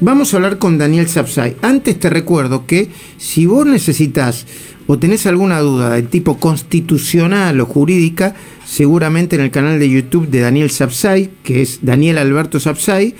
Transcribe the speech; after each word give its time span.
vamos 0.00 0.32
a 0.32 0.36
hablar 0.36 0.58
con 0.58 0.78
Daniel 0.78 1.08
Sapsay. 1.08 1.56
Antes 1.62 1.98
te 1.98 2.10
recuerdo 2.10 2.66
que 2.66 2.88
si 3.16 3.46
vos 3.46 3.66
necesitas 3.66 4.46
o 4.86 4.98
tenés 4.98 5.26
alguna 5.26 5.60
duda 5.60 5.90
de 5.90 6.02
tipo 6.02 6.38
constitucional 6.38 7.60
o 7.60 7.66
jurídica, 7.66 8.34
seguramente 8.64 9.36
en 9.36 9.42
el 9.42 9.50
canal 9.50 9.78
de 9.78 9.88
YouTube 9.88 10.28
de 10.28 10.40
Daniel 10.40 10.70
Sapsay, 10.70 11.30
que 11.42 11.62
es 11.62 11.80
Daniel 11.82 12.18
Alberto 12.18 12.58
Sapsay, 12.58 13.14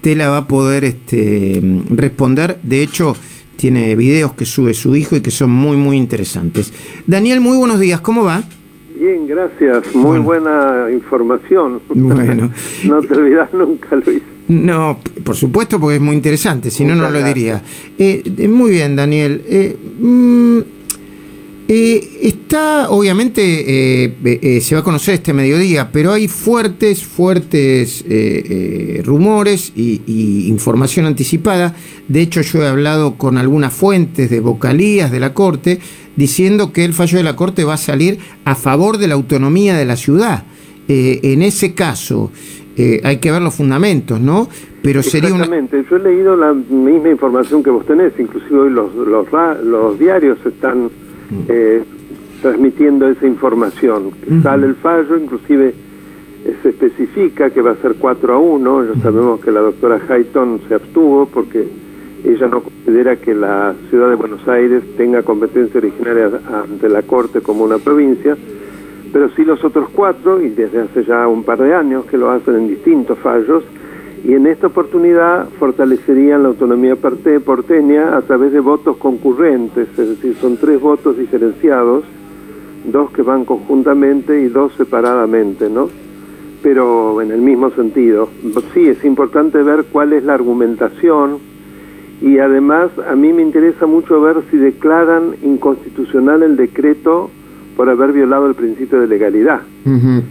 te 0.00 0.14
la 0.14 0.28
va 0.28 0.38
a 0.38 0.48
poder 0.48 0.84
este, 0.84 1.62
responder. 1.88 2.58
De 2.62 2.82
hecho, 2.82 3.16
tiene 3.56 3.96
videos 3.96 4.34
que 4.34 4.44
sube 4.44 4.74
su 4.74 4.96
hijo 4.96 5.16
y 5.16 5.20
que 5.20 5.30
son 5.30 5.50
muy, 5.50 5.76
muy 5.76 5.96
interesantes. 5.96 6.72
Daniel, 7.06 7.40
muy 7.40 7.56
buenos 7.56 7.80
días, 7.80 8.00
¿cómo 8.00 8.24
va? 8.24 8.42
Bien, 8.98 9.26
gracias. 9.26 9.94
Muy 9.94 10.18
buena 10.18 10.88
información. 10.92 11.80
Bueno. 11.88 12.50
no 12.84 13.00
te 13.02 13.14
olvidas 13.14 13.52
nunca, 13.52 13.96
Luis. 13.96 14.22
No, 14.48 15.00
por 15.24 15.36
supuesto, 15.36 15.80
porque 15.80 15.96
es 15.96 16.02
muy 16.02 16.16
interesante, 16.16 16.70
si 16.70 16.84
no, 16.84 16.94
no 16.94 17.10
lo 17.10 17.22
diría. 17.22 17.62
Eh, 17.98 18.22
eh, 18.36 18.48
muy 18.48 18.72
bien, 18.72 18.94
Daniel. 18.94 19.42
Eh, 19.48 19.76
mm, 19.98 20.58
eh, 21.66 22.18
está, 22.20 22.90
obviamente, 22.90 24.60
se 24.60 24.74
va 24.74 24.82
a 24.82 24.84
conocer 24.84 25.14
este 25.14 25.32
mediodía, 25.32 25.90
pero 25.90 26.12
hay 26.12 26.28
fuertes, 26.28 27.04
fuertes 27.04 28.04
rumores 29.02 29.72
y, 29.74 30.02
información 30.48 31.06
anticipada. 31.06 31.74
De 32.06 32.20
hecho, 32.20 32.42
yo 32.42 32.62
he 32.62 32.68
hablado 32.68 33.16
con 33.16 33.38
algunas 33.38 33.72
fuentes 33.72 34.28
de 34.28 34.40
vocalías 34.40 35.10
de 35.10 35.20
la 35.20 35.32
Corte 35.32 35.80
diciendo 36.16 36.70
que 36.70 36.84
el 36.84 36.92
fallo 36.92 37.16
de 37.16 37.24
la 37.24 37.34
Corte 37.34 37.64
va 37.64 37.74
a 37.74 37.78
salir 37.78 38.18
a 38.44 38.54
favor 38.56 38.98
de 38.98 39.08
la 39.08 39.14
autonomía 39.14 39.74
de 39.74 39.86
la 39.86 39.96
ciudad. 39.96 40.44
en 40.86 41.40
ese 41.40 41.72
caso, 41.72 42.30
hay 43.04 43.18
que 43.18 43.30
ver 43.30 43.42
los 43.42 43.54
fundamentos, 43.54 44.20
¿no? 44.20 44.48
Pero 44.82 45.02
sería 45.02 45.30
Exactamente, 45.30 45.84
yo 45.88 45.96
he 45.96 46.00
leído 46.00 46.36
la 46.36 46.52
misma 46.52 47.08
información 47.08 47.62
que 47.62 47.70
vos 47.70 47.86
tenés, 47.86 48.12
inclusive 48.18 48.58
hoy 48.60 48.70
los, 48.70 48.94
los, 48.94 49.26
los 49.64 49.98
diarios 49.98 50.38
están 50.44 50.90
eh, 51.48 51.82
transmitiendo 52.42 53.08
esa 53.08 53.26
información. 53.26 54.10
Sale 54.42 54.66
el 54.66 54.74
fallo, 54.74 55.16
inclusive 55.16 55.74
eh, 56.44 56.56
se 56.62 56.68
especifica 56.68 57.48
que 57.50 57.62
va 57.62 57.70
a 57.70 57.76
ser 57.76 57.94
4 57.98 58.34
a 58.34 58.38
1, 58.38 58.94
ya 58.94 59.02
sabemos 59.02 59.40
que 59.40 59.50
la 59.50 59.60
doctora 59.60 60.00
Hayton 60.08 60.60
se 60.68 60.74
abstuvo 60.74 61.26
porque 61.26 61.66
ella 62.24 62.46
no 62.48 62.62
considera 62.62 63.16
que 63.16 63.34
la 63.34 63.74
ciudad 63.88 64.10
de 64.10 64.16
Buenos 64.16 64.46
Aires 64.48 64.82
tenga 64.96 65.22
competencia 65.22 65.78
originaria 65.78 66.30
ante 66.52 66.88
la 66.88 67.02
Corte 67.02 67.40
como 67.40 67.64
una 67.64 67.78
provincia, 67.78 68.36
pero 69.14 69.30
sí 69.36 69.44
los 69.44 69.62
otros 69.62 69.90
cuatro, 69.94 70.42
y 70.42 70.48
desde 70.48 70.80
hace 70.80 71.04
ya 71.04 71.28
un 71.28 71.44
par 71.44 71.58
de 71.58 71.72
años 71.72 72.04
que 72.06 72.18
lo 72.18 72.30
hacen 72.30 72.56
en 72.56 72.66
distintos 72.66 73.16
fallos, 73.20 73.62
y 74.24 74.32
en 74.32 74.48
esta 74.48 74.66
oportunidad 74.66 75.48
fortalecerían 75.50 76.42
la 76.42 76.48
autonomía 76.48 76.96
porteña 76.96 78.16
a 78.16 78.22
través 78.22 78.50
de 78.50 78.58
votos 78.58 78.96
concurrentes, 78.96 79.86
es 79.96 80.08
decir, 80.08 80.34
son 80.40 80.56
tres 80.56 80.80
votos 80.80 81.16
diferenciados, 81.16 82.02
dos 82.90 83.12
que 83.12 83.22
van 83.22 83.44
conjuntamente 83.44 84.40
y 84.40 84.48
dos 84.48 84.72
separadamente, 84.74 85.70
¿no? 85.70 85.88
Pero 86.60 87.22
en 87.22 87.30
el 87.30 87.40
mismo 87.40 87.70
sentido. 87.70 88.30
Sí, 88.72 88.88
es 88.88 89.04
importante 89.04 89.62
ver 89.62 89.84
cuál 89.92 90.12
es 90.12 90.24
la 90.24 90.34
argumentación 90.34 91.38
y 92.20 92.38
además 92.38 92.90
a 93.08 93.14
mí 93.14 93.32
me 93.32 93.42
interesa 93.42 93.86
mucho 93.86 94.20
ver 94.20 94.38
si 94.50 94.56
declaran 94.56 95.36
inconstitucional 95.44 96.42
el 96.42 96.56
decreto 96.56 97.30
por 97.76 97.88
haber 97.88 98.12
violado 98.12 98.46
el 98.46 98.54
principio 98.54 99.00
de 99.00 99.06
legalidad. 99.06 99.60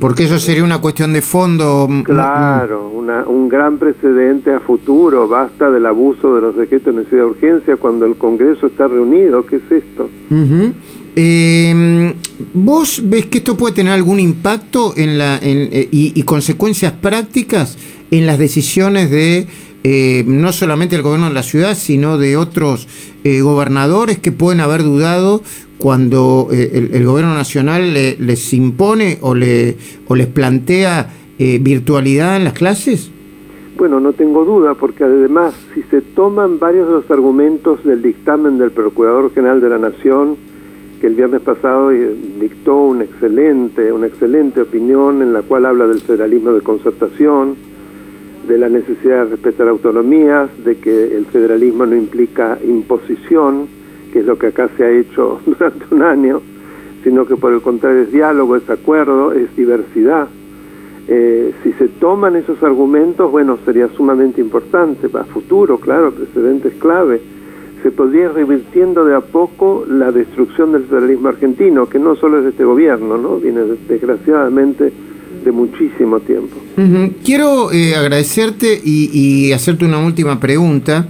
Porque 0.00 0.24
eso 0.24 0.38
sería 0.38 0.64
una 0.64 0.78
cuestión 0.78 1.12
de 1.12 1.22
fondo. 1.22 1.86
Mm, 1.88 1.98
mm, 1.98 2.02
claro, 2.04 2.88
una, 2.88 3.24
un 3.26 3.48
gran 3.48 3.78
precedente 3.78 4.52
a 4.52 4.60
futuro. 4.60 5.28
Basta 5.28 5.70
del 5.70 5.86
abuso 5.86 6.34
de 6.36 6.40
los 6.40 6.56
decretos 6.56 6.94
de 6.94 7.00
necesidad 7.00 7.22
de 7.22 7.28
urgencia 7.28 7.76
cuando 7.76 8.06
el 8.06 8.16
Congreso 8.16 8.66
está 8.66 8.88
reunido. 8.88 9.44
¿Qué 9.44 9.56
es 9.56 9.70
esto? 9.70 10.08
Em, 11.14 12.14
¿Vos 12.54 13.02
ves 13.04 13.26
que 13.26 13.38
esto 13.38 13.56
puede 13.56 13.74
tener 13.74 13.92
algún 13.92 14.18
impacto 14.18 14.94
en 14.96 15.18
la, 15.18 15.38
eh, 15.42 15.88
y, 15.90 16.22
consecuencias 16.22 16.92
prácticas 16.92 17.76
en 18.10 18.26
las 18.26 18.38
decisiones 18.38 19.10
de 19.10 19.46
eh, 19.84 20.24
no 20.26 20.52
solamente 20.52 20.96
el 20.96 21.02
gobierno 21.02 21.28
de 21.28 21.34
la 21.34 21.42
ciudad, 21.42 21.76
sino 21.76 22.16
de 22.16 22.36
otros 22.36 22.86
eh, 23.24 23.40
gobernadores 23.40 24.18
que 24.18 24.32
pueden 24.32 24.60
haber 24.60 24.84
dudado 24.84 25.42
cuando 25.82 26.46
eh, 26.52 26.90
el, 26.92 27.04
gobierno 27.04 27.34
nacional 27.34 27.92
les 27.92 28.54
impone 28.54 29.18
o, 29.20 29.34
le, 29.34 29.76
o 30.06 30.14
les 30.14 30.28
plantea 30.28 31.10
eh, 31.40 31.58
virtualidad 31.60 32.36
en 32.36 32.44
las 32.44 32.52
clases? 32.52 33.10
Bueno, 33.76 33.98
no 33.98 34.12
tengo 34.12 34.44
duda, 34.44 34.74
porque 34.74 35.02
además, 35.02 35.54
si 35.74 35.82
se 35.90 36.00
toman 36.00 36.60
varios 36.60 36.86
de 36.86 36.94
los 36.94 37.10
argumentos 37.10 37.82
del 37.82 38.00
dictamen 38.00 38.58
del 38.58 38.70
Procurador 38.70 39.34
General 39.34 39.60
de 39.60 39.68
la 39.70 39.78
Nación, 39.78 40.36
que 41.00 41.08
el 41.08 41.16
viernes 41.16 41.40
pasado 41.40 41.90
eh, 41.90 42.14
dictó 42.38 42.76
una 42.76 43.02
excelente, 43.02 43.90
una 43.90 44.06
excelente 44.06 44.60
opinión 44.60 45.20
en 45.20 45.32
la 45.32 45.42
cual 45.42 45.66
habla 45.66 45.88
del 45.88 46.00
federalismo 46.00 46.52
de 46.52 46.60
concertación, 46.60 47.56
de 48.46 48.56
la 48.56 48.68
necesidad 48.68 49.24
de 49.24 49.30
respetar 49.30 49.66
autonomías, 49.66 50.48
de 50.64 50.76
que 50.76 51.16
el 51.16 51.26
federalismo 51.26 51.86
no 51.86 51.96
implica 51.96 52.56
imposición, 52.64 53.81
que 54.12 54.20
es 54.20 54.26
lo 54.26 54.38
que 54.38 54.48
acá 54.48 54.68
se 54.76 54.84
ha 54.84 54.90
hecho 54.90 55.40
durante 55.46 55.84
un 55.90 56.02
año, 56.02 56.40
sino 57.02 57.26
que 57.26 57.36
por 57.36 57.52
el 57.52 57.60
contrario 57.60 58.02
es 58.02 58.12
diálogo, 58.12 58.56
es 58.56 58.68
acuerdo, 58.68 59.32
es 59.32 59.54
diversidad. 59.56 60.28
Eh, 61.08 61.52
si 61.64 61.72
se 61.72 61.88
toman 61.88 62.36
esos 62.36 62.62
argumentos, 62.62 63.30
bueno, 63.30 63.58
sería 63.64 63.88
sumamente 63.88 64.40
importante, 64.40 65.08
para 65.08 65.24
futuro, 65.24 65.78
claro, 65.78 66.12
precedentes 66.12 66.74
clave. 66.78 67.20
Se 67.82 67.90
podría 67.90 68.26
ir 68.26 68.32
revirtiendo 68.32 69.04
de 69.04 69.16
a 69.16 69.20
poco 69.20 69.84
la 69.88 70.12
destrucción 70.12 70.70
del 70.70 70.84
federalismo 70.84 71.28
argentino, 71.28 71.88
que 71.88 71.98
no 71.98 72.14
solo 72.14 72.38
es 72.38 72.44
de 72.44 72.50
este 72.50 72.64
gobierno, 72.64 73.18
¿no? 73.18 73.38
Viene 73.38 73.62
desgraciadamente 73.88 74.92
de 75.44 75.50
muchísimo 75.50 76.20
tiempo. 76.20 76.56
Quiero 77.24 77.72
eh, 77.72 77.96
agradecerte 77.96 78.80
y, 78.84 79.10
y 79.12 79.52
hacerte 79.52 79.84
una 79.84 79.98
última 79.98 80.38
pregunta. 80.38 81.08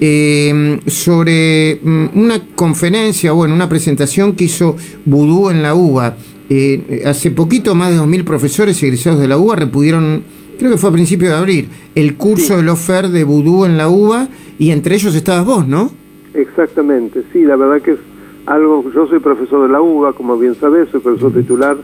Em, 0.00 0.80
sobre 0.86 1.78
mm, 1.82 2.06
una 2.14 2.40
conferencia, 2.54 3.32
bueno, 3.32 3.54
una 3.54 3.68
presentación 3.68 4.34
que 4.34 4.44
hizo 4.44 4.76
Vudú 5.04 5.50
en 5.50 5.62
la 5.62 5.74
UBA. 5.74 6.16
Eh, 6.50 7.02
hace 7.06 7.30
poquito 7.30 7.74
más 7.74 7.90
de 7.90 7.98
2.000 7.98 8.24
profesores 8.24 8.82
egresados 8.82 9.20
de 9.20 9.28
la 9.28 9.38
UBA 9.38 9.56
repudieron, 9.56 10.22
creo 10.58 10.72
que 10.72 10.76
fue 10.78 10.90
a 10.90 10.92
principios 10.92 11.30
de 11.30 11.38
abril, 11.38 11.68
el 11.94 12.16
curso 12.16 12.56
del 12.56 12.68
OFER 12.68 13.08
de 13.08 13.24
Vudú 13.24 13.64
en 13.64 13.78
la 13.78 13.88
UBA 13.88 14.28
y 14.58 14.70
entre 14.72 14.96
ellos 14.96 15.14
estabas 15.14 15.46
vos, 15.46 15.66
¿no? 15.66 15.90
Exactamente, 16.34 17.22
sí, 17.32 17.44
la 17.44 17.56
verdad 17.56 17.80
que 17.80 17.92
es 17.92 17.98
algo, 18.46 18.84
yo 18.92 19.06
soy 19.06 19.20
profesor 19.20 19.66
de 19.66 19.72
la 19.72 19.80
UBA, 19.80 20.12
como 20.12 20.36
bien 20.36 20.54
sabes, 20.56 20.88
soy 20.90 21.00
profesor 21.00 21.32
titular 21.32 21.76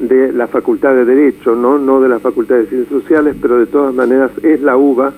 de 0.00 0.32
la 0.32 0.48
Facultad 0.48 0.94
de 0.94 1.04
Derecho, 1.04 1.54
¿no? 1.54 1.78
no 1.78 2.00
de 2.00 2.08
la 2.08 2.18
Facultad 2.18 2.56
de 2.56 2.66
Ciencias 2.66 3.02
Sociales, 3.02 3.36
pero 3.40 3.58
de 3.58 3.66
todas 3.66 3.94
maneras 3.94 4.32
es 4.42 4.60
la 4.62 4.76
UBA 4.76 5.12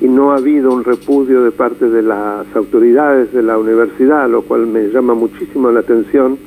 y 0.00 0.08
no 0.08 0.32
ha 0.32 0.36
habido 0.36 0.72
un 0.72 0.82
repudio 0.82 1.42
de 1.42 1.50
parte 1.50 1.88
de 1.88 2.02
las 2.02 2.46
autoridades 2.54 3.32
de 3.32 3.42
la 3.42 3.58
universidad, 3.58 4.28
lo 4.30 4.42
cual 4.42 4.66
me 4.66 4.88
llama 4.88 5.14
muchísimo 5.14 5.70
la 5.70 5.80
atención, 5.80 6.38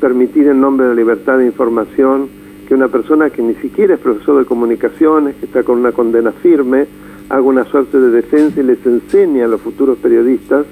permitir 0.00 0.48
en 0.48 0.60
nombre 0.60 0.86
de 0.86 0.94
la 0.94 1.00
libertad 1.00 1.38
de 1.38 1.46
información 1.46 2.28
que 2.68 2.74
una 2.74 2.88
persona 2.88 3.30
que 3.30 3.42
ni 3.42 3.54
siquiera 3.54 3.94
es 3.94 4.00
profesor 4.00 4.38
de 4.38 4.44
comunicaciones, 4.44 5.36
que 5.36 5.46
está 5.46 5.62
con 5.62 5.78
una 5.78 5.92
condena 5.92 6.32
firme, 6.32 6.86
haga 7.30 7.42
una 7.42 7.64
suerte 7.64 7.98
de 7.98 8.10
defensa 8.10 8.60
y 8.60 8.64
les 8.64 8.84
enseñe 8.84 9.42
a 9.42 9.48
los 9.48 9.60
futuros 9.60 9.98
periodistas 9.98 10.66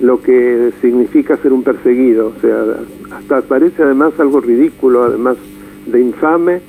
lo 0.00 0.20
que 0.20 0.72
significa 0.80 1.36
ser 1.36 1.52
un 1.52 1.62
perseguido. 1.62 2.32
O 2.36 2.40
sea, 2.40 2.64
hasta 3.12 3.42
parece 3.42 3.82
además 3.82 4.12
algo 4.18 4.40
ridículo, 4.40 5.04
además 5.04 5.36
de 5.86 6.00
infame, 6.00 6.60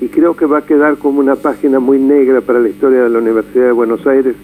y 0.00 0.08
creo 0.08 0.36
que 0.36 0.46
va 0.46 0.58
a 0.58 0.66
quedar 0.66 0.96
como 0.96 1.20
una 1.20 1.36
página 1.36 1.80
muy 1.80 1.98
negra 1.98 2.40
para 2.40 2.60
la 2.60 2.68
historia 2.68 3.02
de 3.02 3.10
la 3.10 3.18
Universidad 3.18 3.66
de 3.66 3.72
Buenos 3.72 4.06
Aires 4.06 4.36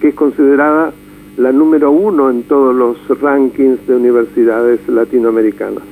que 0.00 0.08
es 0.08 0.14
considerada 0.14 0.92
la 1.36 1.52
número 1.52 1.90
uno 1.90 2.30
en 2.30 2.42
todos 2.42 2.74
los 2.74 2.96
rankings 3.20 3.86
de 3.86 3.94
universidades 3.94 4.80
latinoamericanas. 4.88 5.82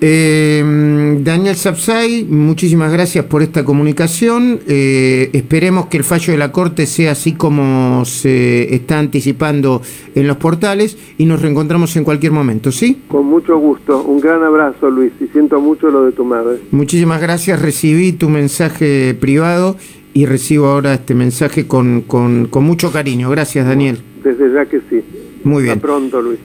Eh, 0.00 1.18
Daniel 1.22 1.56
Sapsay, 1.56 2.24
muchísimas 2.24 2.92
gracias 2.92 3.24
por 3.24 3.42
esta 3.42 3.64
comunicación. 3.64 4.60
Eh, 4.68 5.30
esperemos 5.32 5.86
que 5.86 5.96
el 5.96 6.04
fallo 6.04 6.32
de 6.32 6.38
la 6.38 6.52
Corte 6.52 6.86
sea 6.86 7.12
así 7.12 7.32
como 7.32 8.04
se 8.04 8.74
está 8.74 8.98
anticipando 8.98 9.82
en 10.14 10.28
los 10.28 10.36
portales 10.36 10.96
y 11.18 11.24
nos 11.24 11.42
reencontramos 11.42 11.96
en 11.96 12.04
cualquier 12.04 12.32
momento, 12.32 12.70
¿sí? 12.70 13.02
Con 13.08 13.26
mucho 13.26 13.58
gusto. 13.58 14.02
Un 14.02 14.20
gran 14.20 14.42
abrazo, 14.44 14.90
Luis, 14.90 15.12
y 15.20 15.26
siento 15.28 15.60
mucho 15.60 15.90
lo 15.90 16.04
de 16.04 16.12
tu 16.12 16.24
madre. 16.24 16.58
Muchísimas 16.70 17.20
gracias. 17.20 17.60
Recibí 17.60 18.12
tu 18.12 18.28
mensaje 18.28 19.14
privado 19.14 19.76
y 20.14 20.26
recibo 20.26 20.66
ahora 20.66 20.94
este 20.94 21.14
mensaje 21.14 21.66
con, 21.66 22.02
con, 22.02 22.46
con 22.46 22.64
mucho 22.64 22.92
cariño. 22.92 23.30
Gracias, 23.30 23.66
Daniel. 23.66 23.98
Desde 24.22 24.52
ya 24.52 24.66
que 24.66 24.80
sí. 24.90 25.00
Muy 25.44 25.62
bien. 25.62 25.76
Hasta 25.76 25.86
pronto, 25.86 26.20
Luis. 26.20 26.36